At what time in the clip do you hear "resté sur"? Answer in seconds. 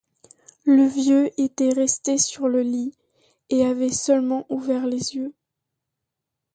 1.69-2.47